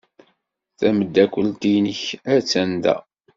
Tameddakelt-nnek 0.79 2.01
attan 2.35 2.71
da. 2.83 2.95